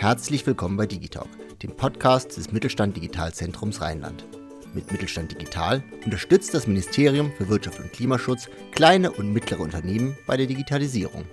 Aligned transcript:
Herzlich 0.00 0.46
willkommen 0.46 0.78
bei 0.78 0.86
Digitalk, 0.86 1.28
dem 1.58 1.76
Podcast 1.76 2.38
des 2.38 2.52
Mittelstand 2.52 2.96
Digitalzentrums 2.96 3.82
Rheinland. 3.82 4.24
Mit 4.72 4.90
Mittelstand 4.90 5.30
Digital 5.30 5.84
unterstützt 6.06 6.54
das 6.54 6.66
Ministerium 6.66 7.30
für 7.36 7.50
Wirtschaft 7.50 7.80
und 7.80 7.92
Klimaschutz 7.92 8.48
kleine 8.72 9.12
und 9.12 9.30
mittlere 9.30 9.60
Unternehmen 9.60 10.16
bei 10.26 10.38
der 10.38 10.46
Digitalisierung. 10.46 11.26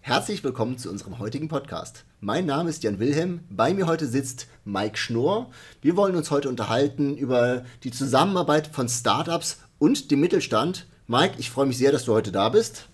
Herzlich 0.00 0.44
willkommen 0.44 0.78
zu 0.78 0.90
unserem 0.90 1.18
heutigen 1.18 1.48
Podcast. 1.48 2.04
Mein 2.20 2.46
Name 2.46 2.70
ist 2.70 2.84
Jan 2.84 3.00
Wilhelm. 3.00 3.40
Bei 3.50 3.74
mir 3.74 3.88
heute 3.88 4.06
sitzt 4.06 4.46
Mike 4.64 4.96
Schnorr. 4.96 5.50
Wir 5.82 5.96
wollen 5.96 6.14
uns 6.14 6.30
heute 6.30 6.48
unterhalten 6.48 7.16
über 7.16 7.64
die 7.82 7.90
Zusammenarbeit 7.90 8.68
von 8.68 8.88
Startups 8.88 9.58
und 9.80 10.12
dem 10.12 10.20
Mittelstand. 10.20 10.86
Mike, 11.08 11.34
ich 11.38 11.50
freue 11.50 11.66
mich 11.66 11.78
sehr, 11.78 11.90
dass 11.90 12.04
du 12.04 12.12
heute 12.12 12.30
da 12.30 12.48
bist. 12.48 12.86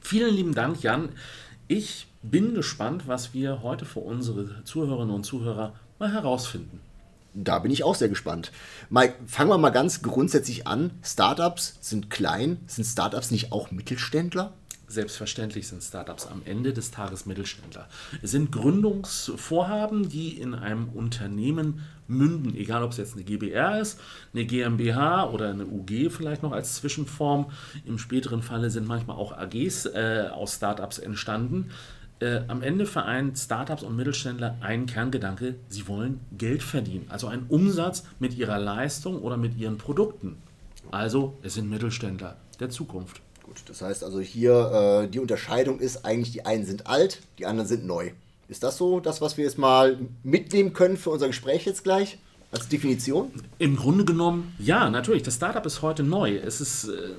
Vielen 0.00 0.34
lieben 0.34 0.52
Dank, 0.56 0.82
Jan. 0.82 1.10
Ich 1.68 2.08
bin 2.22 2.54
gespannt, 2.54 3.06
was 3.06 3.34
wir 3.34 3.62
heute 3.62 3.84
für 3.84 4.00
unsere 4.00 4.64
Zuhörerinnen 4.64 5.14
und 5.14 5.24
Zuhörer 5.24 5.74
mal 5.98 6.12
herausfinden. 6.12 6.80
Da 7.34 7.58
bin 7.58 7.70
ich 7.70 7.84
auch 7.84 7.94
sehr 7.94 8.08
gespannt. 8.08 8.50
Mike, 8.88 9.14
fangen 9.26 9.50
wir 9.50 9.58
mal 9.58 9.70
ganz 9.70 10.00
grundsätzlich 10.00 10.66
an. 10.66 10.90
Startups 11.02 11.76
sind 11.82 12.08
klein. 12.08 12.58
Sind 12.66 12.84
Startups 12.84 13.30
nicht 13.30 13.52
auch 13.52 13.70
Mittelständler? 13.70 14.54
Selbstverständlich 14.88 15.66
sind 15.66 15.82
Startups 15.82 16.26
am 16.26 16.42
Ende 16.44 16.72
des 16.72 16.92
Tages 16.92 17.26
Mittelständler. 17.26 17.88
Es 18.22 18.30
sind 18.30 18.52
Gründungsvorhaben, 18.52 20.08
die 20.08 20.38
in 20.38 20.54
einem 20.54 20.88
Unternehmen 20.90 21.82
münden, 22.06 22.54
egal 22.54 22.84
ob 22.84 22.92
es 22.92 22.96
jetzt 22.96 23.14
eine 23.14 23.24
GBR 23.24 23.80
ist, 23.80 24.00
eine 24.32 24.46
GmbH 24.46 25.28
oder 25.28 25.50
eine 25.50 25.66
UG 25.66 26.10
vielleicht 26.10 26.44
noch 26.44 26.52
als 26.52 26.76
Zwischenform. 26.76 27.50
Im 27.84 27.98
späteren 27.98 28.42
Falle 28.42 28.70
sind 28.70 28.86
manchmal 28.86 29.16
auch 29.16 29.36
AGs 29.36 29.86
äh, 29.86 30.28
aus 30.32 30.54
Startups 30.54 30.98
entstanden. 30.98 31.70
Äh, 32.18 32.40
am 32.48 32.62
Ende 32.62 32.86
vereint 32.86 33.38
Startups 33.38 33.82
und 33.82 33.94
Mittelständler 33.94 34.56
einen 34.60 34.86
Kerngedanke, 34.86 35.56
sie 35.68 35.86
wollen 35.86 36.20
Geld 36.36 36.62
verdienen, 36.62 37.06
also 37.10 37.26
einen 37.26 37.44
Umsatz 37.48 38.04
mit 38.18 38.36
ihrer 38.38 38.58
Leistung 38.58 39.20
oder 39.20 39.36
mit 39.36 39.58
ihren 39.58 39.76
Produkten. 39.76 40.38
Also 40.90 41.36
es 41.42 41.54
sind 41.54 41.68
Mittelständler 41.68 42.36
der 42.58 42.70
Zukunft. 42.70 43.20
Gut, 43.42 43.62
das 43.66 43.82
heißt 43.82 44.02
also 44.02 44.20
hier, 44.20 45.02
äh, 45.04 45.08
die 45.08 45.18
Unterscheidung 45.18 45.78
ist 45.78 46.06
eigentlich, 46.06 46.32
die 46.32 46.46
einen 46.46 46.64
sind 46.64 46.86
alt, 46.86 47.20
die 47.38 47.44
anderen 47.44 47.68
sind 47.68 47.86
neu. 47.86 48.12
Ist 48.48 48.62
das 48.62 48.78
so 48.78 49.00
das, 49.00 49.20
was 49.20 49.36
wir 49.36 49.44
jetzt 49.44 49.58
mal 49.58 49.98
mitnehmen 50.22 50.72
können 50.72 50.96
für 50.96 51.10
unser 51.10 51.26
Gespräch 51.26 51.66
jetzt 51.66 51.84
gleich? 51.84 52.18
Als 52.52 52.68
Definition? 52.68 53.30
Im 53.58 53.76
Grunde 53.76 54.04
genommen, 54.04 54.54
ja, 54.58 54.88
natürlich. 54.88 55.24
Das 55.24 55.34
Startup 55.34 55.66
ist 55.66 55.82
heute 55.82 56.04
neu. 56.04 56.36
Es 56.36 56.60
ist 56.60 56.84
äh, 56.88 57.10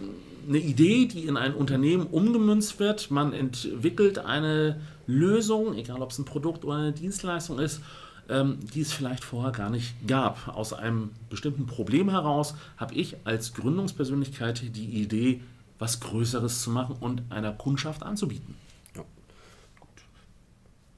eine 0.48 0.59
Idee, 0.59 1.06
die 1.06 1.26
in 1.26 1.38
ein 1.38 1.53
Unternehmen 1.53 2.08
umgemünzt 2.08 2.80
wird. 2.80 3.12
Man 3.12 3.34
entwickelt 3.34 4.20
eine 4.20 4.80
Lösung, 5.06 5.76
egal 5.76 6.02
ob 6.02 6.12
es 6.12 6.20
ein 6.20 6.26
Produkt 6.26 6.64
oder 6.64 6.78
eine 6.78 6.94
Dienstleistung 6.94 7.59
ist, 7.59 7.81
ähm, 8.30 8.59
die 8.73 8.81
es 8.81 8.94
vielleicht 8.94 9.23
vorher 9.23 9.52
gar 9.52 9.70
nicht 9.70 10.08
gab. 10.08 10.48
Aus 10.48 10.73
einem 10.73 11.12
bestimmten 11.30 11.66
Problem 11.66 12.09
heraus 12.09 12.56
habe 12.78 12.94
ich 12.95 13.18
als 13.25 13.53
Gründungspersönlichkeit 13.53 14.75
die 14.75 15.02
Idee, 15.02 15.42
was 15.80 16.00
Größeres 16.00 16.62
zu 16.62 16.72
machen 16.72 16.95
und 17.00 17.23
einer 17.30 17.52
Kundschaft 17.52 18.03
anzubieten. 18.03 18.56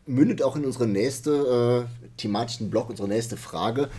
Mündet 0.05 0.41
auch 0.41 0.55
in 0.55 0.65
unsere 0.65 0.87
nächste 0.87 1.87
äh, 1.87 2.11
thematischen 2.17 2.71
Block, 2.71 2.89
unsere 2.89 3.07
nächste 3.07 3.37
Frage. 3.37 3.89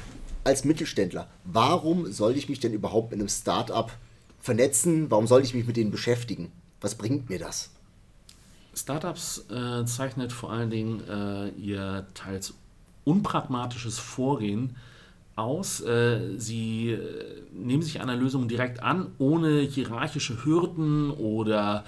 Als 0.43 0.65
Mittelständler, 0.65 1.29
warum 1.45 2.11
soll 2.11 2.37
ich 2.37 2.49
mich 2.49 2.59
denn 2.59 2.73
überhaupt 2.73 3.13
in 3.13 3.21
einem 3.21 3.29
Startup 3.29 3.93
vernetzen? 4.41 5.11
Warum 5.11 5.27
soll 5.27 5.43
ich 5.43 5.55
mich 5.55 5.67
mit 5.67 5.77
denen 5.77 5.91
beschäftigen? 5.91 6.51
Was 6.81 6.95
bringt 6.95 7.29
mir 7.29 7.39
das? 7.39 7.71
Startups 8.75 9.47
äh, 9.51 9.85
zeichnet 9.85 10.33
vor 10.33 10.53
allen 10.53 10.71
Dingen 10.71 11.03
äh, 11.09 11.49
ihr 11.51 12.07
teils 12.15 12.55
unpragmatisches 13.05 13.99
Vorgehen 13.99 14.77
aus. 15.37 15.81
Äh, 15.81 16.39
sie 16.39 16.93
äh, 16.93 17.43
nehmen 17.53 17.83
sich 17.83 18.01
einer 18.01 18.17
Lösung 18.17 18.49
direkt 18.49 18.83
an, 18.83 19.09
ohne 19.19 19.61
hierarchische 19.61 20.45
Hürden 20.45 21.11
oder 21.11 21.85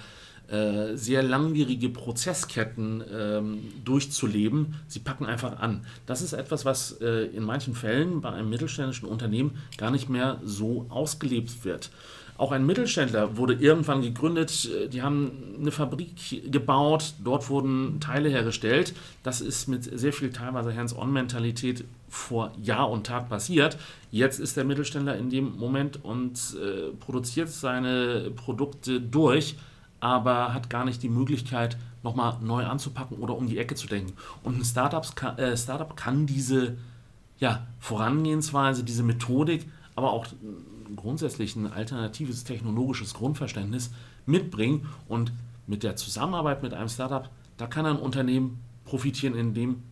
äh, 0.49 0.97
sehr 0.97 1.23
langwierige 1.23 1.89
Prozessketten 1.89 3.03
ähm, 3.11 3.59
durchzuleben. 3.85 4.75
Sie 4.87 4.99
packen 4.99 5.25
einfach 5.25 5.59
an. 5.59 5.85
Das 6.05 6.21
ist 6.21 6.33
etwas, 6.33 6.65
was 6.65 6.99
äh, 7.01 7.27
in 7.27 7.43
manchen 7.43 7.75
Fällen 7.75 8.19
bei 8.21 8.29
einem 8.29 8.49
mittelständischen 8.49 9.07
Unternehmen 9.07 9.57
gar 9.77 9.89
nicht 9.89 10.09
mehr 10.09 10.41
so 10.43 10.85
ausgelebt 10.89 11.63
wird. 11.63 11.91
Auch 12.37 12.51
ein 12.51 12.65
Mittelständler 12.65 13.37
wurde 13.37 13.53
irgendwann 13.53 14.01
gegründet. 14.01 14.69
Die 14.91 15.01
haben 15.01 15.31
eine 15.59 15.71
Fabrik 15.71 16.51
gebaut, 16.51 17.13
dort 17.23 17.49
wurden 17.49 17.99
Teile 17.99 18.29
hergestellt. 18.29 18.93
Das 19.21 19.39
ist 19.39 19.67
mit 19.67 19.83
sehr 19.83 20.13
viel 20.13 20.31
teilweise 20.31 20.75
Hands-on-Mentalität 20.75 21.85
vor 22.09 22.51
Jahr 22.61 22.89
und 22.89 23.05
Tag 23.05 23.29
passiert. 23.29 23.77
Jetzt 24.11 24.39
ist 24.39 24.57
der 24.57 24.63
Mittelständler 24.63 25.15
in 25.17 25.29
dem 25.29 25.57
Moment 25.57 26.03
und 26.03 26.39
äh, 26.55 26.91
produziert 26.99 27.49
seine 27.49 28.31
Produkte 28.35 28.99
durch, 28.99 29.55
aber 29.99 30.53
hat 30.53 30.69
gar 30.69 30.85
nicht 30.85 31.01
die 31.01 31.09
Möglichkeit, 31.09 31.77
nochmal 32.03 32.37
neu 32.41 32.65
anzupacken 32.65 33.17
oder 33.17 33.35
um 33.35 33.47
die 33.47 33.57
Ecke 33.57 33.75
zu 33.75 33.87
denken. 33.87 34.13
Und 34.43 34.59
ein 34.59 34.65
Startup 34.65 35.05
äh, 35.37 35.55
Startup 35.55 35.95
kann 35.95 36.25
diese 36.25 36.77
ja, 37.39 37.67
Vorangehensweise, 37.79 38.83
diese 38.83 39.03
Methodik, 39.03 39.67
aber 39.95 40.11
auch 40.11 40.27
grundsätzlich 40.95 41.55
ein 41.55 41.71
alternatives 41.71 42.43
technologisches 42.43 43.13
Grundverständnis 43.13 43.91
mitbringen. 44.25 44.87
Und 45.07 45.31
mit 45.67 45.83
der 45.83 45.95
Zusammenarbeit 45.95 46.63
mit 46.63 46.73
einem 46.73 46.89
Startup, 46.89 47.29
da 47.57 47.67
kann 47.67 47.85
ein 47.85 47.97
Unternehmen 47.97 48.59
profitieren, 48.85 49.35
indem 49.35 49.83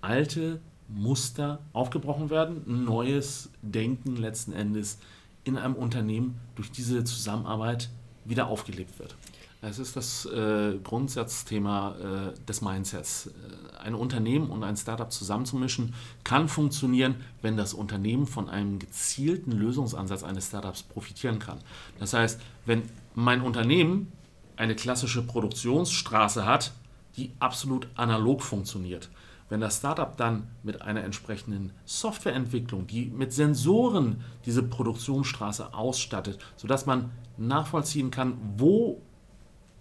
alte 0.00 0.60
Muster 0.88 1.60
aufgebrochen 1.72 2.30
werden, 2.30 2.84
neues 2.84 3.50
Denken 3.62 4.16
letzten 4.16 4.52
Endes 4.52 4.98
in 5.44 5.56
einem 5.56 5.74
Unternehmen 5.74 6.38
durch 6.56 6.70
diese 6.70 7.04
Zusammenarbeit 7.04 7.90
wieder 8.24 8.48
aufgelebt 8.48 8.98
wird. 8.98 9.16
Es 9.62 9.78
ist 9.78 9.94
das 9.94 10.24
äh, 10.24 10.78
Grundsatzthema 10.82 11.94
äh, 11.96 12.44
des 12.46 12.62
Mindsets. 12.62 13.26
Äh, 13.26 13.78
ein 13.84 13.94
Unternehmen 13.94 14.48
und 14.48 14.64
ein 14.64 14.76
Startup 14.76 15.12
zusammenzumischen 15.12 15.94
kann 16.24 16.48
funktionieren, 16.48 17.16
wenn 17.42 17.58
das 17.58 17.74
Unternehmen 17.74 18.26
von 18.26 18.48
einem 18.48 18.78
gezielten 18.78 19.52
Lösungsansatz 19.52 20.22
eines 20.22 20.46
Startups 20.46 20.82
profitieren 20.82 21.38
kann. 21.38 21.58
Das 21.98 22.14
heißt, 22.14 22.40
wenn 22.64 22.84
mein 23.14 23.42
Unternehmen 23.42 24.10
eine 24.56 24.74
klassische 24.74 25.26
Produktionsstraße 25.26 26.46
hat, 26.46 26.72
die 27.16 27.32
absolut 27.38 27.86
analog 27.96 28.42
funktioniert, 28.42 29.10
wenn 29.50 29.60
das 29.60 29.78
Startup 29.78 30.16
dann 30.16 30.46
mit 30.62 30.80
einer 30.80 31.04
entsprechenden 31.04 31.72
Softwareentwicklung, 31.84 32.86
die 32.86 33.06
mit 33.06 33.34
Sensoren 33.34 34.22
diese 34.46 34.62
Produktionsstraße 34.62 35.74
ausstattet, 35.74 36.38
sodass 36.56 36.86
man 36.86 37.10
nachvollziehen 37.36 38.10
kann, 38.10 38.38
wo 38.56 39.02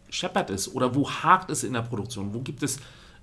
scheppert 0.09 0.49
es 0.49 0.73
oder 0.73 0.95
wo 0.95 1.09
hakt 1.09 1.49
es 1.49 1.63
in 1.63 1.73
der 1.73 1.81
Produktion, 1.81 2.33
wo 2.33 2.39
gibt 2.41 2.63
es 2.63 2.77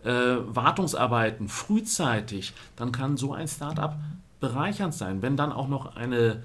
äh, 0.04 0.36
Wartungsarbeiten 0.46 1.48
frühzeitig, 1.48 2.52
dann 2.76 2.92
kann 2.92 3.16
so 3.16 3.32
ein 3.32 3.48
Startup 3.48 3.96
bereichernd 4.40 4.94
sein. 4.94 5.22
Wenn 5.22 5.36
dann 5.36 5.52
auch 5.52 5.68
noch 5.68 5.96
eine 5.96 6.42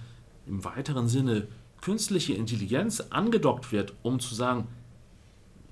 im 0.47 0.63
weiteren 0.63 1.07
Sinne 1.07 1.47
künstliche 1.81 2.33
Intelligenz 2.33 3.01
angedockt 3.09 3.71
wird, 3.71 3.93
um 4.01 4.19
zu 4.19 4.35
sagen, 4.35 4.67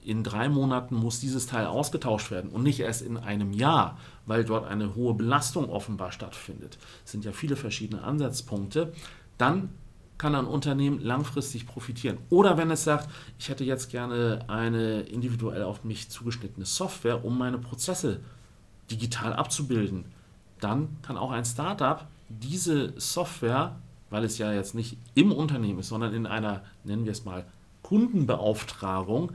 in 0.03 0.23
drei 0.23 0.49
Monaten 0.49 0.95
muss 0.95 1.19
dieses 1.19 1.45
Teil 1.45 1.65
ausgetauscht 1.65 2.31
werden 2.31 2.49
und 2.49 2.63
nicht 2.63 2.79
erst 2.79 3.01
in 3.01 3.17
einem 3.17 3.51
Jahr, 3.53 3.97
weil 4.25 4.45
dort 4.45 4.65
eine 4.65 4.95
hohe 4.95 5.13
Belastung 5.13 5.69
offenbar 5.69 6.11
stattfindet. 6.11 6.77
Es 7.05 7.11
sind 7.11 7.25
ja 7.25 7.31
viele 7.31 7.55
verschiedene 7.55 8.03
Ansatzpunkte. 8.03 8.93
Dann 9.37 9.69
kann 10.19 10.35
ein 10.35 10.45
Unternehmen 10.45 10.99
langfristig 10.99 11.65
profitieren. 11.65 12.19
Oder 12.29 12.57
wenn 12.57 12.69
es 12.69 12.83
sagt, 12.83 13.09
ich 13.39 13.49
hätte 13.49 13.63
jetzt 13.63 13.89
gerne 13.89 14.45
eine 14.47 15.01
individuell 15.01 15.63
auf 15.63 15.83
mich 15.83 16.09
zugeschnittene 16.09 16.65
Software, 16.65 17.25
um 17.25 17.37
meine 17.37 17.57
Prozesse 17.57 18.19
digital 18.91 19.33
abzubilden, 19.33 20.05
dann 20.59 20.97
kann 21.01 21.17
auch 21.17 21.31
ein 21.31 21.45
Startup 21.45 22.05
diese 22.27 22.93
Software, 22.99 23.77
weil 24.09 24.25
es 24.25 24.37
ja 24.37 24.51
jetzt 24.51 24.75
nicht 24.75 24.97
im 25.15 25.31
Unternehmen 25.31 25.79
ist, 25.79 25.87
sondern 25.87 26.13
in 26.13 26.27
einer, 26.27 26.63
nennen 26.83 27.05
wir 27.05 27.13
es 27.13 27.25
mal, 27.25 27.45
Kundenbeauftragung, 27.81 29.31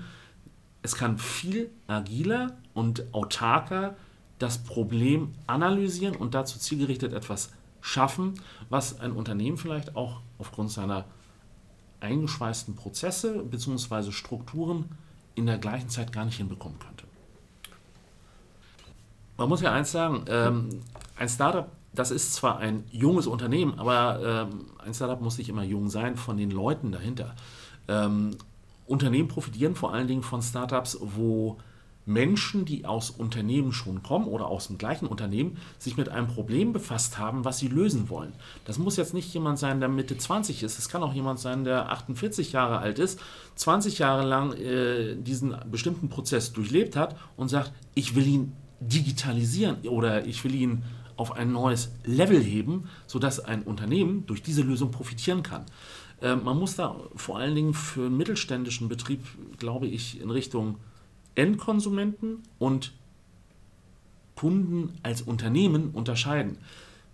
es 0.82 0.96
kann 0.96 1.16
viel 1.16 1.70
agiler 1.86 2.52
und 2.74 3.14
autarker 3.14 3.96
das 4.38 4.58
Problem 4.58 5.32
analysieren 5.46 6.14
und 6.14 6.34
dazu 6.34 6.58
zielgerichtet 6.58 7.14
etwas 7.14 7.50
schaffen, 7.84 8.40
was 8.70 8.98
ein 8.98 9.12
Unternehmen 9.12 9.58
vielleicht 9.58 9.94
auch 9.94 10.22
aufgrund 10.38 10.70
seiner 10.70 11.04
eingeschweißten 12.00 12.76
Prozesse 12.76 13.42
bzw. 13.42 14.10
Strukturen 14.10 14.86
in 15.34 15.44
der 15.44 15.58
gleichen 15.58 15.90
Zeit 15.90 16.10
gar 16.10 16.24
nicht 16.24 16.38
hinbekommen 16.38 16.78
könnte. 16.78 17.04
Man 19.36 19.50
muss 19.50 19.60
ja 19.60 19.70
eins 19.70 19.92
sagen, 19.92 20.24
ähm, 20.28 20.80
ein 21.18 21.28
Startup, 21.28 21.68
das 21.92 22.10
ist 22.10 22.32
zwar 22.32 22.56
ein 22.56 22.84
junges 22.90 23.26
Unternehmen, 23.26 23.78
aber 23.78 24.48
ähm, 24.50 24.66
ein 24.78 24.94
Startup 24.94 25.20
muss 25.20 25.36
nicht 25.36 25.50
immer 25.50 25.62
jung 25.62 25.90
sein 25.90 26.16
von 26.16 26.38
den 26.38 26.50
Leuten 26.50 26.90
dahinter. 26.90 27.34
Ähm, 27.86 28.30
Unternehmen 28.86 29.28
profitieren 29.28 29.74
vor 29.74 29.92
allen 29.92 30.08
Dingen 30.08 30.22
von 30.22 30.40
Startups, 30.40 30.96
wo 31.02 31.58
Menschen, 32.06 32.64
die 32.64 32.84
aus 32.84 33.10
Unternehmen 33.10 33.72
schon 33.72 34.02
kommen 34.02 34.26
oder 34.26 34.46
aus 34.46 34.66
dem 34.66 34.78
gleichen 34.78 35.06
Unternehmen, 35.06 35.56
sich 35.78 35.96
mit 35.96 36.08
einem 36.08 36.28
Problem 36.28 36.72
befasst 36.72 37.18
haben, 37.18 37.44
was 37.44 37.58
sie 37.58 37.68
lösen 37.68 38.08
wollen. 38.08 38.32
Das 38.64 38.78
muss 38.78 38.96
jetzt 38.96 39.14
nicht 39.14 39.32
jemand 39.32 39.58
sein, 39.58 39.80
der 39.80 39.88
Mitte 39.88 40.16
20 40.16 40.62
ist. 40.62 40.78
Es 40.78 40.88
kann 40.88 41.02
auch 41.02 41.14
jemand 41.14 41.38
sein, 41.38 41.64
der 41.64 41.90
48 41.90 42.52
Jahre 42.52 42.78
alt 42.78 42.98
ist, 42.98 43.20
20 43.56 43.98
Jahre 43.98 44.26
lang 44.26 44.52
äh, 44.52 45.16
diesen 45.16 45.56
bestimmten 45.70 46.08
Prozess 46.08 46.52
durchlebt 46.52 46.96
hat 46.96 47.16
und 47.36 47.48
sagt, 47.48 47.72
ich 47.94 48.14
will 48.14 48.26
ihn 48.26 48.52
digitalisieren 48.80 49.76
oder 49.88 50.26
ich 50.26 50.44
will 50.44 50.54
ihn 50.54 50.82
auf 51.16 51.32
ein 51.32 51.52
neues 51.52 51.92
Level 52.04 52.42
heben, 52.42 52.88
sodass 53.06 53.40
ein 53.40 53.62
Unternehmen 53.62 54.26
durch 54.26 54.42
diese 54.42 54.62
Lösung 54.62 54.90
profitieren 54.90 55.42
kann. 55.42 55.64
Äh, 56.20 56.36
man 56.36 56.58
muss 56.58 56.76
da 56.76 56.96
vor 57.16 57.38
allen 57.38 57.54
Dingen 57.54 57.74
für 57.74 58.06
einen 58.06 58.16
mittelständischen 58.16 58.88
Betrieb, 58.88 59.20
glaube 59.58 59.86
ich, 59.86 60.20
in 60.20 60.30
Richtung 60.30 60.76
Endkonsumenten 61.34 62.42
und 62.58 62.92
Kunden 64.36 64.98
als 65.02 65.22
Unternehmen 65.22 65.90
unterscheiden. 65.90 66.58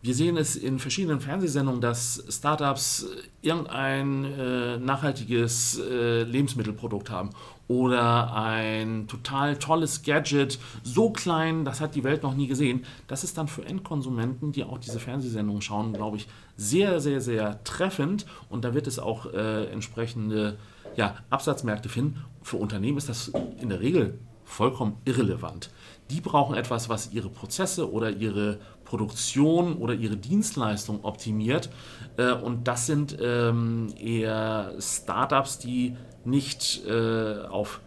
Wir 0.02 0.14
sehen 0.14 0.38
es 0.38 0.56
in 0.56 0.78
verschiedenen 0.78 1.20
Fernsehsendungen, 1.20 1.82
dass 1.82 2.24
Startups 2.30 3.06
irgendein 3.42 4.24
äh, 4.24 4.78
nachhaltiges 4.78 5.78
äh, 5.78 6.22
Lebensmittelprodukt 6.22 7.10
haben 7.10 7.30
oder 7.68 8.34
ein 8.34 9.06
total 9.08 9.56
tolles 9.58 10.02
Gadget, 10.02 10.58
so 10.82 11.10
klein, 11.10 11.66
das 11.66 11.82
hat 11.82 11.94
die 11.94 12.02
Welt 12.02 12.22
noch 12.22 12.34
nie 12.34 12.46
gesehen. 12.46 12.86
Das 13.08 13.24
ist 13.24 13.36
dann 13.36 13.46
für 13.46 13.64
Endkonsumenten, 13.64 14.52
die 14.52 14.64
auch 14.64 14.78
diese 14.78 15.00
Fernsehsendungen 15.00 15.60
schauen, 15.60 15.92
glaube 15.92 16.16
ich, 16.16 16.26
sehr, 16.56 16.98
sehr, 16.98 17.20
sehr 17.20 17.62
treffend 17.64 18.24
und 18.48 18.64
da 18.64 18.72
wird 18.72 18.86
es 18.86 18.98
auch 18.98 19.32
äh, 19.32 19.66
entsprechende 19.66 20.56
ja, 20.96 21.16
Absatzmärkte 21.30 21.88
finden. 21.88 22.24
Für 22.42 22.56
Unternehmen 22.56 22.98
ist 22.98 23.08
das 23.08 23.32
in 23.60 23.68
der 23.68 23.80
Regel 23.80 24.18
vollkommen 24.44 24.96
irrelevant. 25.04 25.70
Die 26.10 26.20
brauchen 26.20 26.56
etwas, 26.56 26.88
was 26.88 27.12
ihre 27.12 27.28
Prozesse 27.28 27.90
oder 27.90 28.10
ihre 28.10 28.58
Produktion 28.84 29.76
oder 29.76 29.94
ihre 29.94 30.16
Dienstleistung 30.16 31.04
optimiert. 31.04 31.70
Äh, 32.16 32.32
und 32.32 32.66
das 32.66 32.86
sind 32.86 33.16
ähm, 33.20 33.94
eher 33.96 34.74
Startups, 34.80 35.58
die 35.58 35.96
nicht 36.24 36.84
äh, 36.86 37.42
auf 37.48 37.80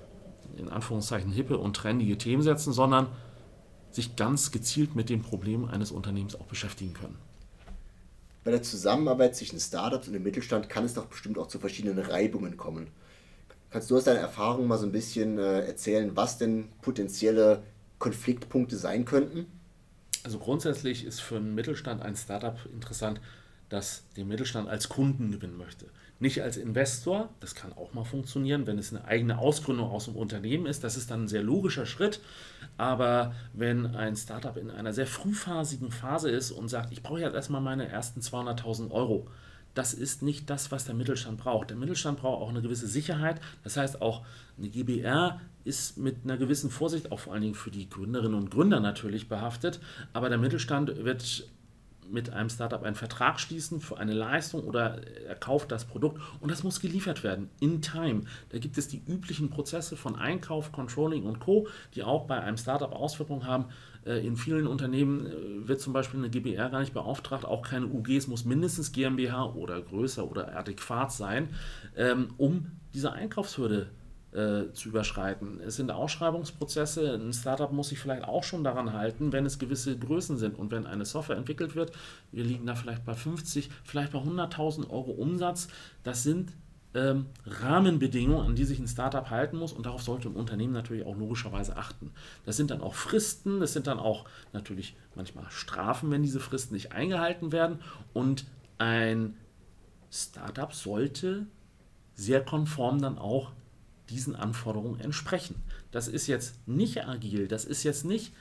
in 0.56 0.70
Anführungszeichen 0.70 1.32
hippe 1.32 1.58
und 1.58 1.76
trendige 1.76 2.18
Themen 2.18 2.44
setzen, 2.44 2.74
sondern 2.74 3.08
sich 3.92 4.16
ganz 4.16 4.52
gezielt 4.52 4.96
mit 4.96 5.10
dem 5.10 5.22
Problem 5.22 5.66
eines 5.66 5.92
Unternehmens 5.92 6.36
auch 6.36 6.46
beschäftigen 6.46 6.94
können. 6.94 7.18
Bei 8.44 8.52
der 8.52 8.62
Zusammenarbeit 8.62 9.36
zwischen 9.36 9.60
Startups 9.60 10.08
und 10.08 10.14
dem 10.14 10.24
Mittelstand 10.24 10.70
kann 10.70 10.84
es 10.84 10.94
doch 10.94 11.06
bestimmt 11.06 11.38
auch 11.38 11.48
zu 11.48 11.60
verschiedenen 11.60 12.00
Reibungen 12.00 12.58
kommen. 12.58 12.88
Kannst 13.70 13.90
du 13.90 13.98
aus 13.98 14.04
deiner 14.04 14.20
Erfahrung 14.20 14.68
mal 14.68 14.78
so 14.78 14.86
ein 14.86 14.92
bisschen 14.92 15.38
äh, 15.38 15.66
erzählen, 15.66 16.16
was 16.16 16.38
denn 16.38 16.70
potenzielle 16.82 17.64
Konfliktpunkte 18.00 18.78
sein 18.78 19.06
könnten? 19.06 19.48
Also 20.24 20.40
grundsätzlich 20.40 21.06
ist 21.06 21.22
für 21.22 21.38
einen 21.38 21.56
Mittelstand 21.56 22.02
ein 22.02 22.16
Startup 22.16 22.58
interessant, 22.72 23.20
das 23.74 24.04
den 24.16 24.28
Mittelstand 24.28 24.70
als 24.70 24.88
Kunden 24.88 25.32
gewinnen 25.32 25.58
möchte. 25.58 25.88
Nicht 26.20 26.42
als 26.42 26.58
Investor, 26.58 27.30
das 27.40 27.56
kann 27.56 27.74
auch 27.74 27.94
mal 27.94 28.06
funktionieren, 28.06 28.68
wenn 28.68 28.78
es 28.78 28.94
eine 28.94 29.06
eigene 29.06 29.40
Ausgründung 29.40 29.90
aus 29.90 30.06
dem 30.06 30.16
Unternehmen 30.16 30.68
ist, 30.68 30.84
das 30.84 30.96
ist 30.96 31.12
dann 31.12 31.24
ein 31.24 31.28
sehr 31.28 31.44
logischer 31.44 31.86
Schritt. 31.86 32.22
Aber 32.78 33.34
wenn 33.54 33.88
ein 33.96 34.16
Startup 34.16 34.56
in 34.56 34.70
einer 34.70 34.94
sehr 34.94 35.08
frühphasigen 35.08 35.92
Phase 35.92 36.30
ist 36.30 36.52
und 36.52 36.70
sagt, 36.70 36.94
ich 36.94 37.04
brauche 37.04 37.20
jetzt 37.20 37.34
erstmal 37.34 37.62
meine 37.62 37.88
ersten 37.88 38.22
200.000 38.22 38.92
Euro, 38.92 39.28
das 39.74 39.94
ist 39.94 40.22
nicht 40.22 40.50
das, 40.52 40.72
was 40.72 40.86
der 40.86 40.94
Mittelstand 40.94 41.40
braucht. 41.40 41.72
Der 41.72 41.78
Mittelstand 41.78 42.20
braucht 42.20 42.42
auch 42.42 42.50
eine 42.50 42.62
gewisse 42.62 42.88
Sicherheit. 42.88 43.42
Das 43.64 43.76
heißt, 43.76 44.04
auch 44.04 44.24
eine 44.58 44.70
GBR 44.70 45.42
ist 45.66 45.98
mit 45.98 46.18
einer 46.24 46.38
gewissen 46.38 46.70
Vorsicht, 46.70 47.12
auch 47.12 47.20
vor 47.20 47.34
allen 47.34 47.42
Dingen 47.42 47.56
für 47.56 47.72
die 47.72 47.90
Gründerinnen 47.90 48.38
und 48.38 48.52
Gründer 48.52 48.80
natürlich 48.80 49.28
behaftet. 49.28 49.80
Aber 50.14 50.30
der 50.30 50.38
Mittelstand 50.38 51.04
wird 51.04 51.48
mit 52.10 52.32
einem 52.32 52.50
Startup 52.50 52.84
einen 52.84 52.96
Vertrag 52.96 53.40
schließen 53.40 53.82
für 53.82 53.98
eine 53.98 54.14
Leistung 54.14 54.64
oder 54.64 55.02
er 55.28 55.36
kauft 55.36 55.72
das 55.72 55.86
Produkt 55.86 56.22
und 56.40 56.52
das 56.52 56.64
muss 56.64 56.80
geliefert 56.80 57.24
werden 57.24 57.50
in 57.60 57.82
Time. 57.82 58.22
Da 58.50 58.58
gibt 58.58 58.78
es 58.78 58.88
die 58.88 59.02
üblichen 59.08 59.50
Prozesse 59.50 59.96
von 59.96 60.16
Einkauf, 60.16 60.72
Controlling 60.72 61.24
und 61.24 61.40
Co., 61.40 61.68
die 61.96 62.04
auch 62.04 62.26
bei 62.26 62.40
einem 62.40 62.58
Startup 62.58 62.92
Auswirkungen 62.92 63.46
haben. 63.46 63.66
Äh, 64.06 64.26
in 64.26 64.38
vielen 64.38 64.68
Unternehmen 64.68 65.26
äh, 65.26 65.68
wird 65.68 65.82
zum 65.82 65.94
Beispiel 65.94 66.20
eine 66.20 66.30
GBR 66.30 66.70
gar 66.70 66.80
nicht 66.80 66.94
beauftragt, 66.94 67.46
auch 67.46 67.62
keine 67.62 67.88
UG, 67.88 68.10
es 68.18 68.28
muss 68.28 68.46
mindestens 68.46 68.92
GmbH 68.92 69.54
oder 69.54 69.82
größer 69.82 70.30
oder 70.30 70.58
adäquat 70.58 71.12
sein, 71.12 71.50
ähm, 71.96 72.34
um 72.38 72.68
diese 72.94 73.12
Einkaufshürde 73.12 73.90
äh, 74.34 74.72
zu 74.74 74.90
überschreiten. 74.90 75.60
Es 75.62 75.76
sind 75.76 75.92
Ausschreibungsprozesse, 75.92 77.14
ein 77.14 77.34
Startup 77.34 77.72
muss 77.72 77.90
sich 77.90 78.00
vielleicht 78.00 78.24
auch 78.24 78.44
schon 78.44 78.64
daran 78.64 78.94
halten, 78.94 79.32
wenn 79.32 79.46
es 79.46 79.60
gewisse 79.60 79.98
Größen 79.98 80.38
sind. 80.38 80.58
Und 80.58 80.72
wenn 80.72 80.88
eine 80.88 81.06
Software 81.06 81.38
entwickelt 81.38 81.76
wird, 81.76 81.92
wir 82.32 82.44
liegen 82.44 82.66
da 82.66 82.76
vielleicht 82.76 83.06
bei 83.06 83.14
50, 83.14 83.70
vielleicht 83.84 84.12
bei 84.12 84.20
100.000 84.20 84.90
Euro 84.90 85.12
Umsatz, 85.12 85.68
das 86.04 86.24
sind 86.24 86.52
ähm, 86.96 87.28
Rahmenbedingungen, 87.46 88.46
an 88.46 88.56
die 88.56 88.66
sich 88.66 88.80
ein 88.80 88.88
Startup 88.88 89.30
halten 89.30 89.58
muss. 89.58 89.74
Und 89.74 89.86
darauf 89.86 90.02
sollte 90.02 90.30
ein 90.30 90.36
Unternehmen 90.36 90.74
natürlich 90.74 91.06
auch 91.06 91.16
logischerweise 91.16 91.78
achten. 91.78 92.12
Das 92.46 92.58
sind 92.58 92.72
dann 92.72 92.82
auch 92.82 92.96
Fristen, 92.96 93.60
das 93.60 93.74
sind 93.74 93.88
dann 93.88 94.00
auch 94.00 94.26
natürlich 94.52 94.96
manchmal 95.16 95.46
Strafen, 95.50 96.12
wenn 96.12 96.24
diese 96.24 96.40
Fristen 96.40 96.74
nicht 96.74 96.92
eingehalten 96.92 97.52
werden. 97.52 97.80
Und 98.14 98.46
ein 98.78 99.36
Startup 100.12 100.74
sollte 100.74 101.48
sehr 102.16 102.44
konform 102.44 103.02
dann 103.02 103.18
auch 103.18 103.52
diesen 104.10 104.36
Anforderungen 104.36 105.00
entsprechen. 105.00 105.56
Das 105.92 106.08
ist 106.08 106.28
jetzt 106.28 106.68
nicht 106.68 107.08
agil, 107.08 107.48
das 107.48 107.66
ist 107.66 107.84
jetzt 107.84 108.06
nicht 108.06 108.34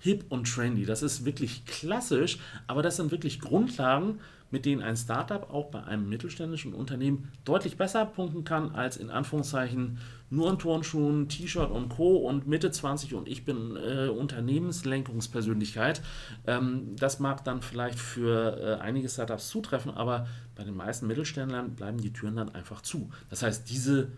hip 0.00 0.24
und 0.28 0.52
trendy, 0.52 0.84
das 0.84 1.02
ist 1.02 1.24
wirklich 1.24 1.64
klassisch, 1.66 2.38
aber 2.66 2.82
das 2.82 2.96
sind 2.96 3.10
wirklich 3.10 3.40
Grundlagen, 3.40 4.20
mit 4.50 4.64
denen 4.64 4.82
ein 4.82 4.96
Startup 4.96 5.50
auch 5.50 5.70
bei 5.70 5.82
einem 5.84 6.08
mittelständischen 6.08 6.72
Unternehmen 6.72 7.30
deutlich 7.44 7.76
besser 7.76 8.06
punkten 8.06 8.44
kann 8.44 8.74
als 8.74 8.96
in 8.96 9.10
Anführungszeichen 9.10 9.98
nur 10.30 10.50
in 10.50 10.58
Turnschuhen, 10.58 11.28
T-Shirt 11.28 11.70
und 11.70 11.88
Co. 11.90 12.16
und 12.16 12.46
Mitte 12.46 12.70
20 12.70 13.14
und 13.14 13.28
ich 13.28 13.44
bin 13.44 13.76
äh, 13.76 14.08
Unternehmenslenkungspersönlichkeit. 14.08 16.02
Ähm, 16.46 16.96
das 16.96 17.18
mag 17.18 17.44
dann 17.44 17.62
vielleicht 17.62 17.98
für 17.98 18.58
äh, 18.58 18.82
einige 18.82 19.08
Startups 19.08 19.48
zutreffen, 19.48 19.92
aber 19.92 20.26
bei 20.54 20.64
den 20.64 20.76
meisten 20.76 21.06
Mittelständlern 21.06 21.74
bleiben 21.74 21.98
die 21.98 22.12
Türen 22.12 22.36
dann 22.36 22.54
einfach 22.54 22.82
zu. 22.82 23.10
Das 23.30 23.42
heißt, 23.42 23.68
diese 23.68 24.08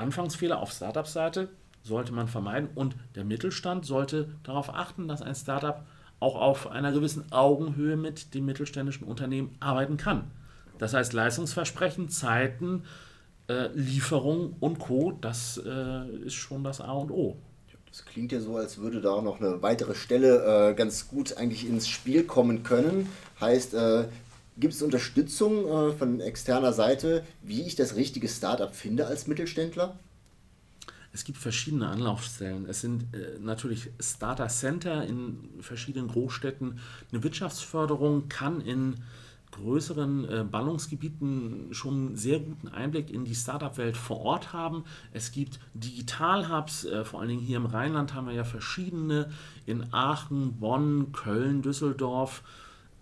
Anfangsfehler 0.00 0.60
auf 0.60 0.72
Startup-Seite 0.72 1.48
sollte 1.82 2.12
man 2.12 2.28
vermeiden 2.28 2.68
und 2.74 2.96
der 3.14 3.24
Mittelstand 3.24 3.86
sollte 3.86 4.28
darauf 4.42 4.74
achten, 4.74 5.08
dass 5.08 5.22
ein 5.22 5.34
Startup 5.34 5.82
auch 6.18 6.36
auf 6.36 6.70
einer 6.70 6.92
gewissen 6.92 7.32
Augenhöhe 7.32 7.96
mit 7.96 8.34
dem 8.34 8.44
mittelständischen 8.44 9.06
Unternehmen 9.06 9.56
arbeiten 9.60 9.96
kann. 9.96 10.30
Das 10.78 10.94
heißt, 10.94 11.12
Leistungsversprechen, 11.12 12.08
Zeiten, 12.08 12.84
äh, 13.48 13.68
Lieferung 13.74 14.56
und 14.60 14.78
Co., 14.78 15.12
das 15.20 15.60
äh, 15.64 16.08
ist 16.24 16.34
schon 16.34 16.64
das 16.64 16.80
A 16.80 16.92
und 16.92 17.10
O. 17.10 17.36
Das 17.90 18.04
klingt 18.04 18.30
ja 18.30 18.40
so, 18.40 18.56
als 18.56 18.78
würde 18.78 19.00
da 19.00 19.20
noch 19.20 19.40
eine 19.40 19.62
weitere 19.62 19.94
Stelle 19.94 20.70
äh, 20.70 20.74
ganz 20.74 21.08
gut 21.08 21.36
eigentlich 21.36 21.68
ins 21.68 21.88
Spiel 21.88 22.22
kommen 22.22 22.62
können. 22.62 23.08
Heißt, 23.40 23.74
äh, 23.74 24.04
gibt 24.60 24.74
es 24.74 24.82
Unterstützung 24.82 25.66
äh, 25.66 25.92
von 25.92 26.20
externer 26.20 26.72
Seite, 26.72 27.24
wie 27.42 27.62
ich 27.62 27.74
das 27.74 27.96
richtige 27.96 28.28
Startup 28.28 28.74
finde 28.74 29.06
als 29.06 29.26
Mittelständler? 29.26 29.98
Es 31.12 31.24
gibt 31.24 31.38
verschiedene 31.38 31.88
Anlaufstellen. 31.88 32.66
Es 32.68 32.82
sind 32.82 33.12
äh, 33.14 33.38
natürlich 33.40 33.90
Starter 33.98 34.48
Center 34.48 35.04
in 35.04 35.38
verschiedenen 35.60 36.08
Großstädten. 36.08 36.78
Eine 37.10 37.22
Wirtschaftsförderung 37.24 38.28
kann 38.28 38.60
in 38.60 38.94
größeren 39.50 40.28
äh, 40.28 40.44
Ballungsgebieten 40.44 41.68
schon 41.72 42.16
sehr 42.16 42.38
guten 42.38 42.68
Einblick 42.68 43.10
in 43.10 43.24
die 43.24 43.34
Startup-Welt 43.34 43.96
vor 43.96 44.20
Ort 44.20 44.52
haben. 44.52 44.84
Es 45.12 45.32
gibt 45.32 45.58
Digital-Hubs, 45.74 46.84
äh, 46.84 47.04
vor 47.04 47.20
allen 47.20 47.30
Dingen 47.30 47.42
hier 47.42 47.56
im 47.56 47.66
Rheinland 47.66 48.14
haben 48.14 48.28
wir 48.28 48.34
ja 48.34 48.44
verschiedene, 48.44 49.30
in 49.66 49.92
Aachen, 49.92 50.60
Bonn, 50.60 51.10
Köln, 51.12 51.62
Düsseldorf 51.62 52.42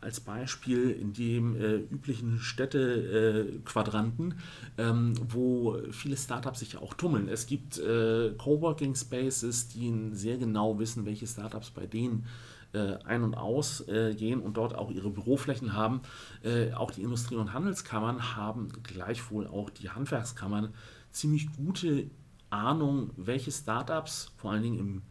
als 0.01 0.21
Beispiel 0.21 0.91
in 0.91 1.13
dem 1.13 1.57
äh, 1.57 1.77
üblichen 1.77 2.39
Städtequadranten, 2.39 4.35
äh, 4.77 4.83
ähm, 4.83 5.15
wo 5.29 5.79
viele 5.91 6.17
Startups 6.17 6.61
sich 6.61 6.77
auch 6.77 6.95
tummeln. 6.95 7.29
Es 7.29 7.47
gibt 7.47 7.79
äh, 7.79 8.33
Coworking 8.39 8.95
Spaces, 8.95 9.69
die 9.69 10.11
sehr 10.13 10.39
genau 10.39 10.79
wissen, 10.79 11.05
welche 11.05 11.27
Startups 11.27 11.71
bei 11.71 11.87
denen 11.87 12.27
äh, 12.73 12.97
ein- 13.05 13.23
und 13.23 13.35
ausgehen 13.35 14.41
und 14.41 14.57
dort 14.57 14.75
auch 14.75 14.91
ihre 14.91 15.11
Büroflächen 15.11 15.73
haben. 15.73 16.01
Äh, 16.43 16.73
auch 16.75 16.91
die 16.91 17.03
Industrie- 17.03 17.37
und 17.37 17.53
Handelskammern 17.53 18.37
haben 18.37 18.69
gleichwohl 18.83 19.47
auch 19.47 19.71
die 19.71 19.91
Handwerkskammern 19.91 20.75
ziemlich 21.11 21.49
gute 21.57 22.11
Ahnung, 22.51 23.11
welche 23.17 23.51
Startups 23.51 24.33
vor 24.37 24.53
allen 24.53 24.63
Dingen 24.63 24.79
im 24.79 25.03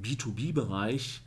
B2B-Bereich 0.00 1.22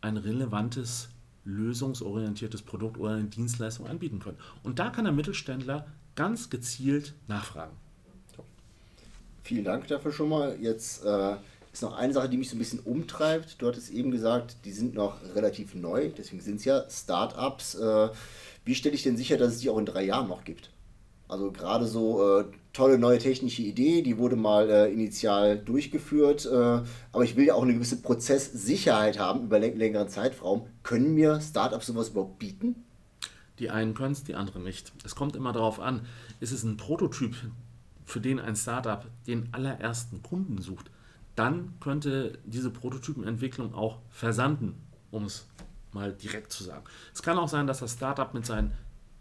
ein 0.00 0.16
relevantes 0.16 1.08
lösungsorientiertes 1.44 2.62
Produkt 2.62 2.98
oder 2.98 3.14
eine 3.14 3.24
Dienstleistung 3.24 3.86
anbieten 3.86 4.18
können. 4.18 4.38
Und 4.62 4.78
da 4.78 4.90
kann 4.90 5.04
der 5.04 5.12
Mittelständler 5.12 5.86
ganz 6.14 6.50
gezielt 6.50 7.14
nachfragen. 7.28 7.76
Vielen 9.42 9.64
Dank 9.64 9.88
dafür 9.88 10.12
schon 10.12 10.28
mal. 10.28 10.56
Jetzt 10.60 11.04
äh, 11.04 11.36
ist 11.72 11.82
noch 11.82 11.96
eine 11.96 12.12
Sache, 12.12 12.28
die 12.28 12.36
mich 12.36 12.50
so 12.50 12.56
ein 12.56 12.60
bisschen 12.60 12.80
umtreibt. 12.80 13.60
Du 13.60 13.66
hattest 13.66 13.90
eben 13.90 14.10
gesagt, 14.10 14.56
die 14.64 14.72
sind 14.72 14.94
noch 14.94 15.16
relativ 15.34 15.74
neu, 15.74 16.10
deswegen 16.16 16.42
sind 16.42 16.56
es 16.56 16.64
ja 16.64 16.84
Startups. 16.88 17.74
Äh, 17.74 18.10
wie 18.64 18.74
stelle 18.74 18.94
ich 18.94 19.02
denn 19.02 19.16
sicher, 19.16 19.36
dass 19.36 19.54
es 19.54 19.60
die 19.60 19.70
auch 19.70 19.78
in 19.78 19.86
drei 19.86 20.04
Jahren 20.04 20.28
noch 20.28 20.44
gibt? 20.44 20.70
Also 21.32 21.50
gerade 21.50 21.86
so 21.86 22.40
äh, 22.40 22.44
tolle 22.74 22.98
neue 22.98 23.16
technische 23.16 23.62
Idee, 23.62 24.02
die 24.02 24.18
wurde 24.18 24.36
mal 24.36 24.68
äh, 24.68 24.92
initial 24.92 25.58
durchgeführt, 25.58 26.44
äh, 26.44 26.82
aber 27.10 27.24
ich 27.24 27.36
will 27.36 27.46
ja 27.46 27.54
auch 27.54 27.62
eine 27.62 27.72
gewisse 27.72 28.02
Prozesssicherheit 28.02 29.18
haben 29.18 29.44
über 29.44 29.58
längeren 29.58 30.10
Zeitraum. 30.10 30.66
Können 30.82 31.14
mir 31.14 31.40
Startups 31.40 31.86
sowas 31.86 32.10
überhaupt 32.10 32.38
bieten? 32.38 32.84
Die 33.58 33.70
einen 33.70 33.94
können 33.94 34.12
es, 34.12 34.24
die 34.24 34.34
anderen 34.34 34.62
nicht. 34.62 34.92
Es 35.06 35.14
kommt 35.14 35.34
immer 35.34 35.54
darauf 35.54 35.80
an, 35.80 36.04
ist 36.40 36.52
es 36.52 36.64
ein 36.64 36.76
Prototyp, 36.76 37.34
für 38.04 38.20
den 38.20 38.38
ein 38.38 38.54
Startup 38.54 39.06
den 39.26 39.48
allerersten 39.52 40.22
Kunden 40.22 40.60
sucht, 40.60 40.90
dann 41.34 41.72
könnte 41.80 42.38
diese 42.44 42.68
Prototypenentwicklung 42.68 43.74
auch 43.74 44.00
versanden, 44.10 44.74
um 45.10 45.24
es 45.24 45.46
mal 45.92 46.12
direkt 46.12 46.52
zu 46.52 46.62
sagen. 46.62 46.84
Es 47.14 47.22
kann 47.22 47.38
auch 47.38 47.48
sein, 47.48 47.66
dass 47.66 47.78
das 47.78 47.94
Startup 47.94 48.34
mit 48.34 48.44
seinen 48.44 48.72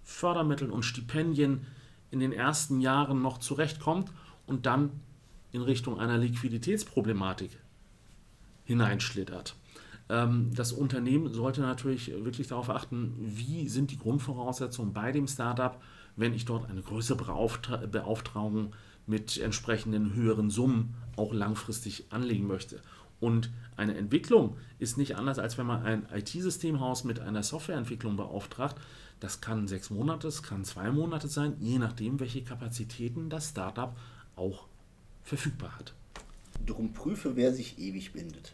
Fördermitteln 0.03 0.71
und 0.71 0.83
Stipendien 0.83 1.65
in 2.11 2.19
den 2.19 2.33
ersten 2.33 2.79
Jahren 2.81 3.21
noch 3.21 3.39
zurechtkommt 3.39 4.11
und 4.45 4.65
dann 4.65 4.91
in 5.51 5.61
Richtung 5.61 5.99
einer 5.99 6.17
Liquiditätsproblematik 6.17 7.57
hineinschlittert. 8.65 9.55
Ähm, 10.09 10.51
das 10.53 10.71
Unternehmen 10.71 11.33
sollte 11.33 11.61
natürlich 11.61 12.11
wirklich 12.23 12.47
darauf 12.47 12.69
achten, 12.69 13.13
wie 13.17 13.67
sind 13.69 13.91
die 13.91 13.97
Grundvoraussetzungen 13.97 14.93
bei 14.93 15.11
dem 15.11 15.27
Startup, 15.27 15.81
wenn 16.15 16.33
ich 16.33 16.45
dort 16.45 16.69
eine 16.69 16.81
größere 16.81 17.15
Beauftragung 17.87 18.75
mit 19.07 19.37
entsprechenden 19.39 20.13
höheren 20.13 20.49
Summen 20.49 20.93
auch 21.15 21.33
langfristig 21.33 22.05
anlegen 22.11 22.47
möchte. 22.47 22.81
Und 23.21 23.49
eine 23.77 23.95
Entwicklung 23.95 24.57
ist 24.79 24.97
nicht 24.97 25.15
anders, 25.15 25.39
als 25.39 25.57
wenn 25.57 25.67
man 25.67 25.83
ein 25.83 26.05
IT-Systemhaus 26.13 27.05
mit 27.05 27.21
einer 27.21 27.43
Softwareentwicklung 27.43 28.17
beauftragt. 28.17 28.75
Das 29.21 29.39
kann 29.39 29.67
sechs 29.67 29.91
Monate, 29.91 30.27
es 30.27 30.43
kann 30.43 30.65
zwei 30.65 30.91
Monate 30.91 31.29
sein, 31.29 31.55
je 31.59 31.77
nachdem, 31.77 32.19
welche 32.19 32.43
Kapazitäten 32.43 33.29
das 33.29 33.49
Startup 33.49 33.95
auch 34.35 34.65
verfügbar 35.23 35.77
hat. 35.77 35.93
Drum 36.65 36.93
prüfe, 36.93 37.35
wer 37.35 37.53
sich 37.53 37.79
ewig 37.79 38.11
bindet. 38.11 38.53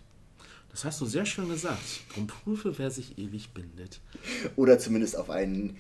Das 0.70 0.86
hast 0.86 1.02
du 1.02 1.06
sehr 1.06 1.26
schön 1.26 1.50
gesagt. 1.50 2.02
Drum 2.14 2.28
prüfe, 2.28 2.78
wer 2.78 2.92
sich 2.92 3.18
ewig 3.18 3.54
bindet. 3.54 4.02
Oder 4.58 4.78
zumindest 4.78 5.18
auf 5.18 5.30
einen 5.30 5.78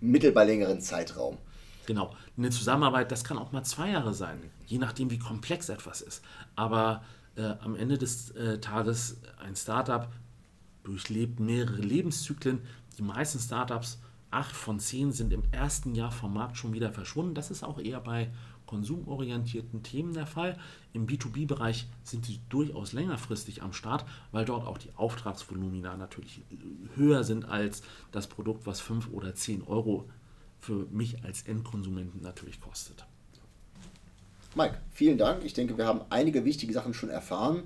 mittelbar 0.00 0.44
längeren 0.44 0.80
Zeitraum. 0.80 1.38
Genau. 1.86 2.14
Eine 2.36 2.50
Zusammenarbeit, 2.50 3.12
das 3.12 3.24
kann 3.24 3.38
auch 3.38 3.52
mal 3.52 3.62
zwei 3.62 3.90
Jahre 3.90 4.14
sein, 4.14 4.38
je 4.66 4.78
nachdem, 4.78 5.10
wie 5.10 5.18
komplex 5.18 5.68
etwas 5.68 6.00
ist. 6.00 6.22
Aber 6.56 7.04
äh, 7.36 7.54
am 7.60 7.76
Ende 7.76 7.98
des 7.98 8.30
äh, 8.32 8.58
Tages 8.60 9.20
ein 9.38 9.56
Startup 9.56 10.08
durchlebt 10.82 11.40
mehrere 11.40 11.80
Lebenszyklen. 11.80 12.60
Die 12.98 13.02
meisten 13.02 13.38
Startups 13.38 13.98
acht 14.30 14.54
von 14.54 14.80
zehn 14.80 15.12
sind 15.12 15.32
im 15.32 15.44
ersten 15.52 15.94
Jahr 15.94 16.10
vom 16.10 16.34
Markt 16.34 16.56
schon 16.56 16.72
wieder 16.72 16.92
verschwunden. 16.92 17.34
Das 17.34 17.50
ist 17.50 17.62
auch 17.62 17.78
eher 17.78 18.00
bei 18.00 18.30
konsumorientierten 18.66 19.82
Themen 19.82 20.14
der 20.14 20.26
Fall. 20.26 20.58
Im 20.92 21.06
B2B-Bereich 21.06 21.86
sind 22.02 22.26
sie 22.26 22.40
durchaus 22.48 22.92
längerfristig 22.92 23.62
am 23.62 23.72
Start, 23.72 24.04
weil 24.32 24.44
dort 24.44 24.66
auch 24.66 24.78
die 24.78 24.94
Auftragsvolumina 24.96 25.96
natürlich 25.96 26.42
höher 26.96 27.24
sind 27.24 27.44
als 27.44 27.82
das 28.10 28.26
Produkt, 28.26 28.66
was 28.66 28.80
5 28.80 29.10
oder 29.12 29.34
10 29.34 29.62
Euro 29.62 30.08
für 30.58 30.86
mich 30.90 31.22
als 31.24 31.42
Endkonsumenten 31.42 32.22
natürlich 32.22 32.60
kostet. 32.60 33.06
Mike, 34.54 34.78
vielen 34.92 35.18
Dank. 35.18 35.44
Ich 35.44 35.52
denke, 35.52 35.76
wir 35.76 35.86
haben 35.86 36.02
einige 36.10 36.44
wichtige 36.44 36.72
Sachen 36.72 36.94
schon 36.94 37.10
erfahren. 37.10 37.64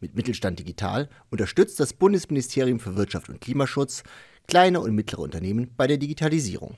Mit 0.00 0.16
Mittelstand 0.16 0.58
Digital 0.58 1.08
unterstützt 1.30 1.78
das 1.78 1.92
Bundesministerium 1.92 2.80
für 2.80 2.96
Wirtschaft 2.96 3.28
und 3.28 3.40
Klimaschutz 3.40 4.02
kleine 4.48 4.80
und 4.80 4.96
mittlere 4.96 5.20
Unternehmen 5.20 5.70
bei 5.76 5.86
der 5.86 5.98
Digitalisierung. 5.98 6.76